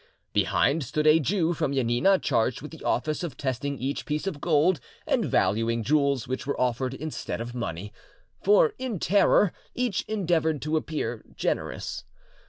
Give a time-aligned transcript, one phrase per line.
[0.33, 4.41] Behind stood a Jew from Janina, charged with the office of testing each piece of
[4.41, 7.93] gold and valuing jewels which were offered instead of money;
[8.41, 12.03] for, in terror, each endeavoured to appear generous.